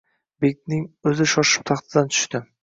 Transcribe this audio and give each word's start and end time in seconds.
Bekning 0.45 0.79
o’zi 1.11 1.27
shoshib 1.35 1.67
taxtidan 1.73 2.11
tushdi 2.17 2.45